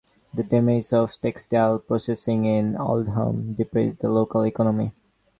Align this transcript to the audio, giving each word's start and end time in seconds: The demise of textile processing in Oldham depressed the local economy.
The 0.33 0.41
demise 0.41 0.93
of 0.93 1.13
textile 1.21 1.77
processing 1.77 2.45
in 2.45 2.75
Oldham 2.75 3.53
depressed 3.53 3.99
the 3.99 4.09
local 4.09 4.41
economy. 4.47 4.93